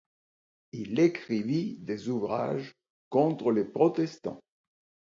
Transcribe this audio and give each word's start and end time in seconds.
Il 0.71 0.99
écrivit 0.99 1.77
des 1.79 2.09
ouvrages 2.09 2.73
contre 3.11 3.51
les 3.51 3.65
protestants. 3.65 4.41